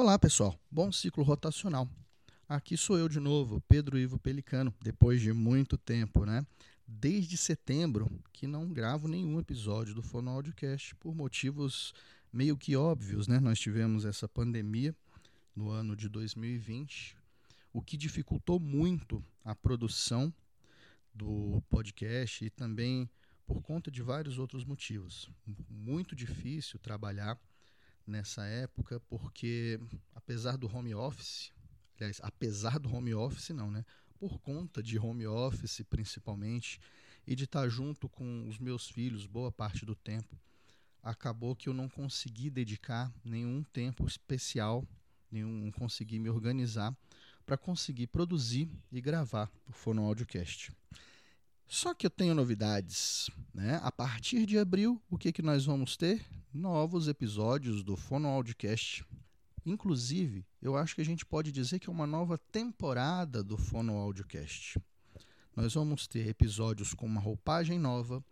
Olá, 0.00 0.16
pessoal. 0.16 0.56
Bom 0.70 0.92
ciclo 0.92 1.24
rotacional. 1.24 1.90
Aqui 2.48 2.76
sou 2.76 2.96
eu 2.96 3.08
de 3.08 3.18
novo, 3.18 3.60
Pedro 3.62 3.98
Ivo 3.98 4.16
Pelicano, 4.16 4.72
depois 4.80 5.20
de 5.20 5.32
muito 5.32 5.76
tempo, 5.76 6.24
né? 6.24 6.46
Desde 6.86 7.36
setembro 7.36 8.08
que 8.32 8.46
não 8.46 8.72
gravo 8.72 9.08
nenhum 9.08 9.40
episódio 9.40 9.96
do 9.96 10.00
Fono 10.00 10.30
Audiocast 10.30 10.94
por 11.00 11.16
motivos 11.16 11.92
meio 12.32 12.56
que 12.56 12.76
óbvios, 12.76 13.26
né? 13.26 13.40
Nós 13.40 13.58
tivemos 13.58 14.04
essa 14.04 14.28
pandemia 14.28 14.94
no 15.52 15.68
ano 15.68 15.96
de 15.96 16.08
2020, 16.08 17.16
o 17.72 17.82
que 17.82 17.96
dificultou 17.96 18.60
muito 18.60 19.20
a 19.44 19.52
produção 19.52 20.32
do 21.12 21.60
podcast 21.68 22.44
e 22.44 22.50
também 22.50 23.10
por 23.44 23.60
conta 23.62 23.90
de 23.90 24.00
vários 24.00 24.38
outros 24.38 24.64
motivos. 24.64 25.28
Muito 25.68 26.14
difícil 26.14 26.78
trabalhar 26.78 27.36
nessa 28.08 28.44
época, 28.46 28.98
porque 29.00 29.78
apesar 30.14 30.56
do 30.56 30.66
home 30.66 30.94
office, 30.94 31.52
aliás, 31.96 32.20
apesar 32.22 32.78
do 32.78 32.92
home 32.92 33.14
office 33.14 33.50
não, 33.50 33.70
né? 33.70 33.84
Por 34.18 34.40
conta 34.40 34.82
de 34.82 34.98
home 34.98 35.26
office 35.26 35.82
principalmente 35.88 36.80
e 37.26 37.36
de 37.36 37.44
estar 37.44 37.68
junto 37.68 38.08
com 38.08 38.48
os 38.48 38.58
meus 38.58 38.88
filhos 38.88 39.26
boa 39.26 39.52
parte 39.52 39.84
do 39.84 39.94
tempo, 39.94 40.36
acabou 41.02 41.54
que 41.54 41.68
eu 41.68 41.74
não 41.74 41.88
consegui 41.88 42.50
dedicar 42.50 43.12
nenhum 43.24 43.62
tempo 43.62 44.06
especial, 44.06 44.84
nenhum 45.30 45.70
consegui 45.70 46.18
me 46.18 46.30
organizar 46.30 46.96
para 47.44 47.56
conseguir 47.56 48.08
produzir 48.08 48.68
e 48.90 49.00
gravar 49.00 49.50
o 49.66 49.72
Fono 49.72 50.04
Audiocast. 50.04 50.72
Só 51.68 51.92
que 51.92 52.06
eu 52.06 52.10
tenho 52.10 52.34
novidades. 52.34 53.28
Né? 53.52 53.78
A 53.82 53.92
partir 53.92 54.46
de 54.46 54.58
abril, 54.58 55.00
o 55.10 55.18
que, 55.18 55.30
que 55.30 55.42
nós 55.42 55.66
vamos 55.66 55.98
ter? 55.98 56.24
Novos 56.52 57.08
episódios 57.08 57.84
do 57.84 57.94
Fono 57.94 58.26
Audiocast. 58.26 59.04
Inclusive, 59.66 60.46
eu 60.62 60.76
acho 60.78 60.94
que 60.94 61.02
a 61.02 61.04
gente 61.04 61.26
pode 61.26 61.52
dizer 61.52 61.78
que 61.78 61.90
é 61.90 61.92
uma 61.92 62.06
nova 62.06 62.38
temporada 62.38 63.44
do 63.44 63.58
Fono 63.58 63.98
Audiocast. 63.98 64.80
Nós 65.54 65.74
vamos 65.74 66.06
ter 66.06 66.26
episódios 66.26 66.94
com 66.94 67.04
uma 67.04 67.20
roupagem 67.20 67.78
nova, 67.78 68.24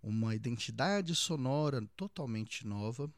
uma 0.00 0.36
identidade 0.36 1.12
sonora 1.16 1.84
totalmente 1.96 2.64
nova. 2.64 3.10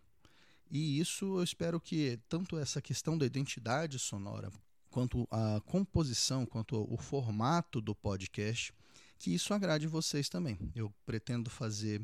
E 0.70 0.98
isso 0.98 1.38
eu 1.38 1.42
espero 1.42 1.78
que 1.78 2.18
tanto 2.26 2.56
essa 2.56 2.80
questão 2.80 3.18
da 3.18 3.26
identidade 3.26 3.98
sonora, 3.98 4.50
quanto 4.90 5.28
a 5.30 5.60
composição, 5.66 6.46
quanto 6.46 6.90
o 6.90 6.96
formato 6.96 7.82
do 7.82 7.94
podcast 7.94 8.72
que 9.18 9.34
isso 9.34 9.52
agrade 9.52 9.86
vocês 9.86 10.28
também. 10.28 10.58
Eu 10.74 10.92
pretendo 11.04 11.50
fazer, 11.50 12.00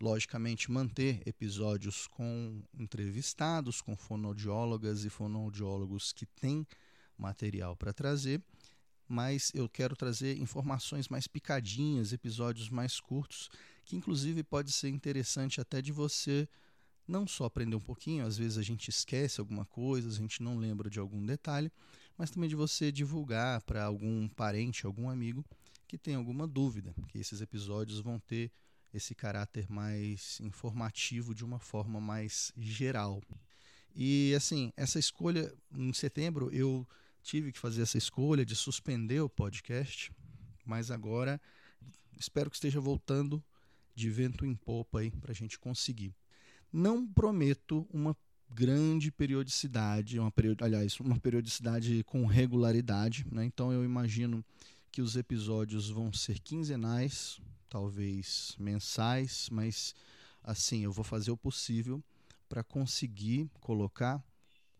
logicamente, 0.00 0.70
manter 0.70 1.22
episódios 1.26 2.06
com 2.06 2.62
entrevistados, 2.78 3.80
com 3.80 3.94
fonoaudiólogas 3.94 5.04
e 5.04 5.10
fonoaudiólogos 5.10 6.12
que 6.12 6.24
têm 6.24 6.66
material 7.18 7.76
para 7.76 7.92
trazer, 7.92 8.42
mas 9.08 9.52
eu 9.54 9.68
quero 9.68 9.94
trazer 9.94 10.38
informações 10.38 11.08
mais 11.08 11.26
picadinhas, 11.26 12.12
episódios 12.12 12.70
mais 12.70 12.98
curtos, 12.98 13.48
que 13.84 13.96
inclusive 13.96 14.42
pode 14.42 14.72
ser 14.72 14.88
interessante 14.88 15.60
até 15.60 15.80
de 15.80 15.92
você 15.92 16.48
não 17.06 17.26
só 17.26 17.44
aprender 17.44 17.76
um 17.76 17.80
pouquinho, 17.80 18.26
às 18.26 18.36
vezes 18.36 18.58
a 18.58 18.62
gente 18.62 18.88
esquece 18.88 19.40
alguma 19.40 19.64
coisa, 19.64 20.08
a 20.08 20.12
gente 20.12 20.42
não 20.42 20.58
lembra 20.58 20.90
de 20.90 20.98
algum 20.98 21.24
detalhe, 21.24 21.70
mas 22.18 22.30
também 22.30 22.48
de 22.48 22.56
você 22.56 22.90
divulgar 22.90 23.62
para 23.62 23.84
algum 23.84 24.28
parente, 24.28 24.84
algum 24.84 25.08
amigo 25.08 25.44
que 25.86 25.98
tem 25.98 26.14
alguma 26.14 26.46
dúvida, 26.46 26.94
que 27.08 27.18
esses 27.18 27.40
episódios 27.40 28.00
vão 28.00 28.18
ter 28.18 28.50
esse 28.92 29.14
caráter 29.14 29.70
mais 29.70 30.40
informativo 30.40 31.34
de 31.34 31.44
uma 31.44 31.58
forma 31.58 32.00
mais 32.00 32.52
geral. 32.56 33.22
E 33.94 34.34
assim, 34.34 34.72
essa 34.76 34.98
escolha 34.98 35.52
em 35.74 35.92
setembro 35.92 36.50
eu 36.52 36.86
tive 37.22 37.52
que 37.52 37.58
fazer 37.58 37.82
essa 37.82 37.98
escolha 37.98 38.44
de 38.44 38.54
suspender 38.54 39.20
o 39.20 39.28
podcast, 39.28 40.12
mas 40.64 40.90
agora 40.90 41.40
espero 42.18 42.50
que 42.50 42.56
esteja 42.56 42.80
voltando 42.80 43.42
de 43.94 44.10
vento 44.10 44.44
em 44.44 44.54
popa 44.54 45.00
aí 45.00 45.10
para 45.10 45.32
a 45.32 45.34
gente 45.34 45.58
conseguir. 45.58 46.14
Não 46.72 47.06
prometo 47.06 47.86
uma 47.90 48.16
grande 48.50 49.10
periodicidade, 49.10 50.18
uma 50.18 50.30
period... 50.30 50.62
aliás, 50.62 51.00
uma 51.00 51.18
periodicidade 51.18 52.04
com 52.04 52.26
regularidade, 52.26 53.26
né? 53.30 53.44
então 53.44 53.72
eu 53.72 53.84
imagino 53.84 54.44
que 54.96 55.02
os 55.02 55.14
episódios 55.14 55.90
vão 55.90 56.10
ser 56.10 56.38
quinzenais, 56.38 57.38
talvez 57.68 58.56
mensais, 58.58 59.46
mas 59.52 59.94
assim, 60.42 60.84
eu 60.84 60.90
vou 60.90 61.04
fazer 61.04 61.30
o 61.30 61.36
possível 61.36 62.02
para 62.48 62.64
conseguir 62.64 63.50
colocar, 63.60 64.24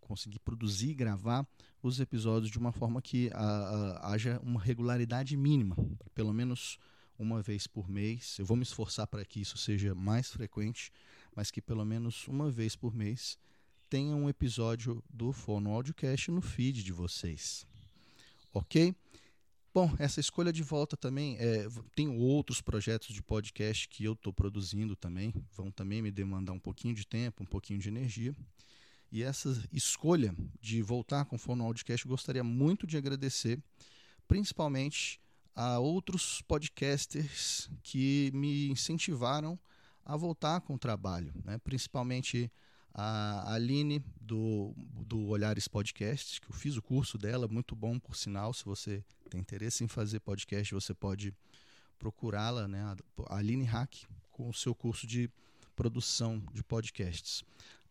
conseguir 0.00 0.38
produzir 0.38 0.88
e 0.88 0.94
gravar 0.94 1.46
os 1.82 2.00
episódios 2.00 2.50
de 2.50 2.58
uma 2.58 2.72
forma 2.72 3.02
que 3.02 3.30
a, 3.34 3.38
a, 3.38 4.12
haja 4.14 4.40
uma 4.42 4.58
regularidade 4.58 5.36
mínima, 5.36 5.76
pelo 6.14 6.32
menos 6.32 6.78
uma 7.18 7.42
vez 7.42 7.66
por 7.66 7.86
mês. 7.86 8.38
Eu 8.38 8.46
vou 8.46 8.56
me 8.56 8.62
esforçar 8.62 9.06
para 9.06 9.22
que 9.22 9.42
isso 9.42 9.58
seja 9.58 9.94
mais 9.94 10.30
frequente, 10.30 10.90
mas 11.34 11.50
que 11.50 11.60
pelo 11.60 11.84
menos 11.84 12.26
uma 12.26 12.50
vez 12.50 12.74
por 12.74 12.94
mês 12.94 13.38
tenha 13.90 14.16
um 14.16 14.30
episódio 14.30 15.04
do 15.12 15.30
Fono 15.30 15.72
Audiocast 15.72 16.30
no 16.30 16.40
feed 16.40 16.82
de 16.82 16.90
vocês. 16.90 17.66
Ok? 18.50 18.96
Bom, 19.76 19.94
essa 19.98 20.20
escolha 20.20 20.50
de 20.50 20.62
volta 20.62 20.96
também, 20.96 21.36
é, 21.38 21.68
tenho 21.94 22.16
outros 22.16 22.62
projetos 22.62 23.14
de 23.14 23.22
podcast 23.22 23.86
que 23.86 24.04
eu 24.04 24.14
estou 24.14 24.32
produzindo 24.32 24.96
também, 24.96 25.34
vão 25.54 25.70
também 25.70 26.00
me 26.00 26.10
demandar 26.10 26.52
um 26.52 26.58
pouquinho 26.58 26.94
de 26.94 27.06
tempo, 27.06 27.42
um 27.42 27.46
pouquinho 27.46 27.78
de 27.78 27.90
energia. 27.90 28.34
E 29.12 29.22
essa 29.22 29.62
escolha 29.70 30.34
de 30.62 30.80
voltar 30.80 31.26
com 31.26 31.36
o 31.36 31.38
Fono 31.38 31.62
Audiocast, 31.62 32.06
eu 32.06 32.08
gostaria 32.08 32.42
muito 32.42 32.86
de 32.86 32.96
agradecer, 32.96 33.62
principalmente 34.26 35.20
a 35.54 35.78
outros 35.78 36.40
podcasters 36.48 37.68
que 37.82 38.30
me 38.32 38.70
incentivaram 38.70 39.58
a 40.06 40.16
voltar 40.16 40.62
com 40.62 40.76
o 40.76 40.78
trabalho, 40.78 41.34
né? 41.44 41.58
principalmente 41.58 42.50
a 42.94 43.52
Aline 43.52 44.02
do, 44.18 44.72
do 45.04 45.26
Olhares 45.26 45.68
Podcast, 45.68 46.40
que 46.40 46.48
eu 46.48 46.54
fiz 46.54 46.78
o 46.78 46.82
curso 46.82 47.18
dela, 47.18 47.46
muito 47.46 47.76
bom 47.76 47.98
por 47.98 48.16
sinal. 48.16 48.54
Se 48.54 48.64
você 48.64 49.04
tem 49.28 49.40
interesse 49.40 49.84
em 49.84 49.88
fazer 49.88 50.20
podcast, 50.20 50.72
você 50.72 50.94
pode 50.94 51.34
procurá-la, 51.98 52.68
né? 52.68 52.82
A 53.28 53.36
Aline 53.36 53.64
Hack, 53.64 54.04
com 54.30 54.48
o 54.48 54.54
seu 54.54 54.74
curso 54.74 55.06
de 55.06 55.30
produção 55.74 56.42
de 56.52 56.62
podcasts. 56.62 57.42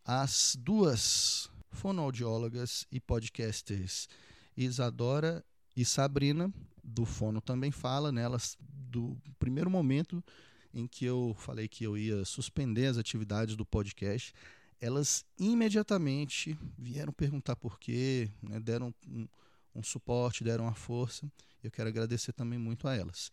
As 0.04 0.56
duas 0.60 1.50
fonoaudiólogas 1.72 2.86
e 2.92 3.00
podcasters 3.00 4.08
Isadora 4.56 5.44
e 5.76 5.84
Sabrina, 5.84 6.54
do 6.84 7.06
Fono 7.06 7.42
também 7.42 7.72
fala, 7.72 8.12
né? 8.12 8.22
Elas, 8.22 8.58
do 8.60 9.18
primeiro 9.38 9.70
momento 9.70 10.24
em 10.74 10.88
que 10.88 11.06
eu 11.06 11.36
falei 11.38 11.68
que 11.68 11.84
eu 11.84 11.98
ia 11.98 12.24
suspender 12.26 12.88
as 12.88 12.98
atividades 12.98 13.56
do 13.56 13.66
podcast, 13.66 14.34
elas 14.80 15.26
imediatamente 15.40 16.58
vieram 16.78 17.14
perguntar 17.14 17.56
por 17.56 17.80
quê, 17.80 18.30
né, 18.42 18.60
deram 18.60 18.94
um, 19.08 19.28
um 19.76 19.84
suporte, 19.84 20.44
deram 20.44 20.68
a 20.68 20.74
força. 20.74 21.30
Eu 21.64 21.70
quero 21.70 21.90
agradecer 21.90 22.34
também 22.34 22.58
muito 22.58 22.88
a 22.88 22.96
elas. 22.96 23.32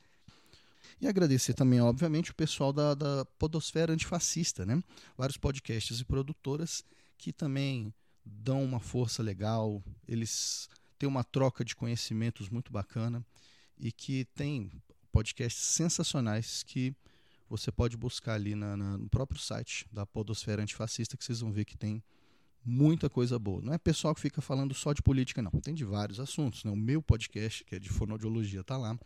E 1.00 1.06
agradecer 1.06 1.54
também, 1.54 1.80
obviamente, 1.80 2.30
o 2.30 2.34
pessoal 2.34 2.72
da, 2.72 2.94
da 2.94 3.25
Podosfera 3.38 3.92
Antifascista, 3.92 4.66
né? 4.66 4.82
Vários 5.16 5.36
podcasts 5.36 6.00
e 6.00 6.04
produtoras 6.04 6.84
que 7.16 7.32
também 7.32 7.92
dão 8.25 8.64
uma 8.64 8.80
força 8.80 9.22
legal, 9.22 9.82
eles 10.06 10.69
têm 10.98 11.08
uma 11.08 11.25
troca 11.25 11.64
de 11.64 11.75
conhecimentos 11.75 12.48
muito 12.48 12.72
bacana 12.72 13.24
e 13.78 13.91
que 13.91 14.24
tem 14.34 14.70
podcasts 15.10 15.64
sensacionais 15.64 16.62
que 16.62 16.94
você 17.48 17.70
pode 17.70 17.97
buscar 17.97 18.34
ali 18.34 18.54
na, 18.54 18.76
na, 18.76 18.97
no 18.97 19.09
próprio 19.09 19.41
site 19.41 19.86
da 19.92 20.06
Podosfera 20.06 20.62
Antifascista 20.62 21.16
que 21.16 21.24
vocês 21.24 21.41
vão 21.41 21.53
ver 21.53 21.64
que 21.64 21.76
tem 21.76 22.03
muita 22.64 23.10
coisa 23.10 23.38
boa. 23.38 23.60
Não 23.60 23.72
é 23.72 23.78
pessoal 23.78 24.14
que 24.14 24.20
fica 24.20 24.41
falando 24.41 24.74
só 24.74 24.92
de 24.92 25.03
política, 25.03 25.42
não. 25.42 25.50
Tem 25.50 25.74
de 25.74 25.84
vários 25.84 26.20
assuntos. 26.20 26.64
Né? 26.64 26.70
O 26.70 26.76
meu 26.76 27.03
podcast, 27.03 27.64
que 27.64 27.74
é 27.74 27.78
de 27.78 27.88
fonoaudiologia, 27.88 28.60
está 28.60 28.76
lá. 28.76 28.98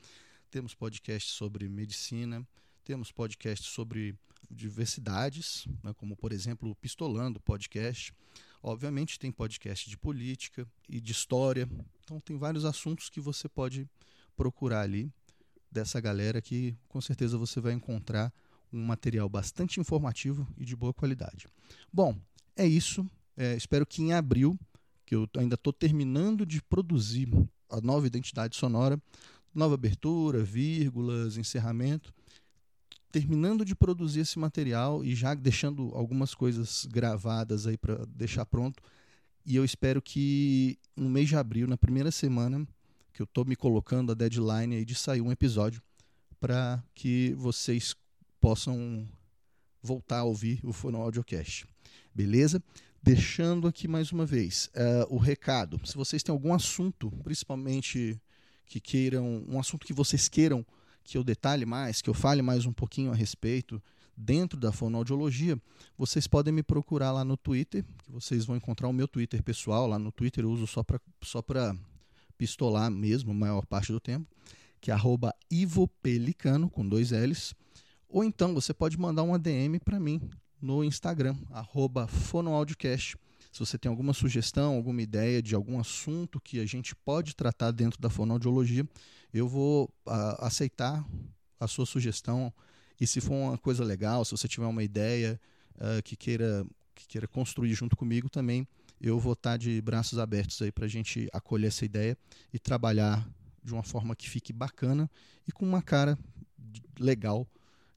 Temos 0.50 0.74
podcasts 0.74 1.32
sobre 1.32 1.68
medicina, 1.68 2.46
temos 2.84 3.10
podcasts 3.10 3.68
sobre 3.68 4.14
diversidades, 4.50 5.66
né? 5.82 5.92
como, 5.94 6.16
por 6.16 6.32
exemplo, 6.32 6.70
o 6.70 6.74
Pistolando 6.74 7.40
Podcast. 7.40 8.12
Obviamente, 8.62 9.18
tem 9.18 9.30
podcast 9.30 9.88
de 9.88 9.96
política 9.96 10.66
e 10.88 11.00
de 11.00 11.12
história. 11.12 11.68
Então, 12.04 12.20
tem 12.20 12.36
vários 12.36 12.64
assuntos 12.64 13.08
que 13.08 13.20
você 13.20 13.48
pode 13.48 13.88
procurar 14.36 14.82
ali 14.82 15.10
dessa 15.70 16.00
galera 16.00 16.40
que 16.40 16.76
com 16.88 17.00
certeza 17.00 17.36
você 17.36 17.60
vai 17.60 17.72
encontrar 17.72 18.32
um 18.72 18.84
material 18.84 19.28
bastante 19.28 19.80
informativo 19.80 20.46
e 20.56 20.64
de 20.64 20.74
boa 20.74 20.92
qualidade. 20.92 21.48
Bom, 21.92 22.18
é 22.56 22.66
isso. 22.66 23.08
É, 23.36 23.56
espero 23.56 23.86
que 23.86 24.02
em 24.02 24.12
abril, 24.12 24.58
que 25.04 25.14
eu 25.14 25.28
ainda 25.36 25.54
estou 25.54 25.72
terminando 25.72 26.46
de 26.46 26.62
produzir 26.62 27.28
a 27.68 27.80
nova 27.80 28.06
identidade 28.06 28.56
sonora, 28.56 29.00
nova 29.54 29.74
abertura, 29.74 30.42
vírgulas, 30.42 31.36
encerramento, 31.36 32.12
terminando 33.10 33.64
de 33.64 33.74
produzir 33.74 34.20
esse 34.20 34.38
material 34.38 35.04
e 35.04 35.14
já 35.14 35.34
deixando 35.34 35.90
algumas 35.94 36.34
coisas 36.34 36.86
gravadas 36.86 37.66
aí 37.66 37.76
para 37.76 38.04
deixar 38.06 38.44
pronto, 38.44 38.82
E 39.48 39.54
eu 39.54 39.64
espero 39.64 40.02
que 40.02 40.76
no 40.96 41.08
mês 41.08 41.28
de 41.28 41.36
abril, 41.36 41.68
na 41.68 41.78
primeira 41.78 42.10
semana, 42.10 42.66
que 43.12 43.22
eu 43.22 43.24
estou 43.24 43.44
me 43.44 43.54
colocando 43.54 44.10
a 44.10 44.14
deadline 44.14 44.74
aí 44.74 44.84
de 44.84 44.94
sair 44.94 45.20
um 45.20 45.30
episódio 45.30 45.80
para 46.40 46.82
que 46.94 47.32
vocês 47.38 47.94
possam 48.40 49.08
voltar 49.80 50.18
a 50.18 50.24
ouvir 50.24 50.60
o 50.64 50.72
Fono 50.72 51.00
Audiocast. 51.00 51.64
Beleza? 52.12 52.60
Deixando 53.06 53.68
aqui 53.68 53.86
mais 53.86 54.10
uma 54.10 54.26
vez 54.26 54.68
uh, 54.74 55.14
o 55.14 55.16
recado. 55.16 55.80
Se 55.84 55.94
vocês 55.94 56.24
têm 56.24 56.32
algum 56.32 56.52
assunto, 56.52 57.08
principalmente 57.22 58.20
que 58.66 58.80
queiram, 58.80 59.44
um 59.46 59.60
assunto 59.60 59.86
que 59.86 59.92
vocês 59.92 60.26
queiram 60.26 60.66
que 61.04 61.16
eu 61.16 61.22
detalhe 61.22 61.64
mais, 61.64 62.02
que 62.02 62.10
eu 62.10 62.14
fale 62.14 62.42
mais 62.42 62.66
um 62.66 62.72
pouquinho 62.72 63.12
a 63.12 63.14
respeito 63.14 63.80
dentro 64.16 64.58
da 64.58 64.72
fonoaudiologia, 64.72 65.56
vocês 65.96 66.26
podem 66.26 66.52
me 66.52 66.64
procurar 66.64 67.12
lá 67.12 67.24
no 67.24 67.36
Twitter, 67.36 67.84
que 68.02 68.10
vocês 68.10 68.44
vão 68.44 68.56
encontrar 68.56 68.88
o 68.88 68.92
meu 68.92 69.06
Twitter 69.06 69.40
pessoal. 69.40 69.86
Lá 69.86 70.00
no 70.00 70.10
Twitter 70.10 70.42
eu 70.42 70.50
uso 70.50 70.66
só 70.66 70.82
para 70.82 71.00
só 71.22 71.40
pistolar 72.36 72.90
mesmo, 72.90 73.30
a 73.30 73.34
maior 73.34 73.64
parte 73.66 73.92
do 73.92 74.00
tempo, 74.00 74.26
que 74.80 74.90
é 74.90 74.96
ivopelicano, 75.48 76.68
com 76.68 76.84
dois 76.84 77.12
L's. 77.12 77.54
Ou 78.08 78.24
então 78.24 78.52
você 78.52 78.74
pode 78.74 78.98
mandar 78.98 79.22
uma 79.22 79.38
DM 79.38 79.78
para 79.78 80.00
mim 80.00 80.20
no 80.60 80.82
Instagram, 80.84 81.36
arroba 81.50 82.06
fonoaudiocast. 82.06 83.16
Se 83.52 83.60
você 83.60 83.78
tem 83.78 83.88
alguma 83.88 84.12
sugestão, 84.12 84.74
alguma 84.74 85.00
ideia 85.00 85.42
de 85.42 85.54
algum 85.54 85.78
assunto 85.78 86.40
que 86.40 86.60
a 86.60 86.66
gente 86.66 86.94
pode 86.94 87.34
tratar 87.34 87.70
dentro 87.70 88.00
da 88.00 88.10
fonoaudiologia, 88.10 88.86
eu 89.32 89.48
vou 89.48 89.84
uh, 90.06 90.44
aceitar 90.44 91.04
a 91.58 91.66
sua 91.66 91.86
sugestão. 91.86 92.52
E 93.00 93.06
se 93.06 93.20
for 93.20 93.34
uma 93.34 93.58
coisa 93.58 93.84
legal, 93.84 94.24
se 94.24 94.32
você 94.32 94.46
tiver 94.46 94.66
uma 94.66 94.82
ideia 94.82 95.40
uh, 95.76 96.02
que, 96.02 96.16
queira, 96.16 96.66
que 96.94 97.06
queira 97.06 97.26
construir 97.26 97.72
junto 97.74 97.96
comigo 97.96 98.28
também, 98.28 98.66
eu 99.00 99.18
vou 99.18 99.34
estar 99.34 99.56
de 99.56 99.80
braços 99.80 100.18
abertos 100.18 100.60
aí 100.62 100.72
para 100.72 100.86
a 100.86 100.88
gente 100.88 101.28
acolher 101.32 101.68
essa 101.68 101.84
ideia 101.84 102.16
e 102.52 102.58
trabalhar 102.58 103.28
de 103.62 103.72
uma 103.72 103.82
forma 103.82 104.14
que 104.14 104.28
fique 104.28 104.52
bacana 104.52 105.10
e 105.46 105.52
com 105.52 105.66
uma 105.66 105.82
cara 105.82 106.18
legal 106.98 107.46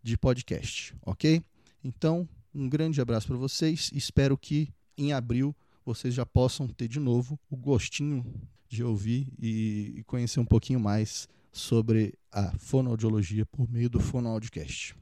de 0.01 0.17
podcast, 0.17 0.95
ok? 1.05 1.43
Então, 1.83 2.27
um 2.53 2.67
grande 2.67 3.01
abraço 3.01 3.27
para 3.27 3.37
vocês. 3.37 3.91
Espero 3.93 4.37
que 4.37 4.69
em 4.97 5.13
abril 5.13 5.55
vocês 5.85 6.13
já 6.13 6.25
possam 6.25 6.67
ter 6.67 6.87
de 6.87 6.99
novo 6.99 7.39
o 7.49 7.55
gostinho 7.55 8.25
de 8.67 8.83
ouvir 8.83 9.27
e 9.39 10.03
conhecer 10.05 10.39
um 10.39 10.45
pouquinho 10.45 10.79
mais 10.79 11.27
sobre 11.51 12.13
a 12.31 12.51
fonoaudiologia 12.59 13.45
por 13.45 13.69
meio 13.69 13.89
do 13.89 13.99
Fonoaudiocast. 13.99 14.95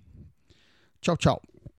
Tchau, 1.02 1.18
tchau. 1.18 1.42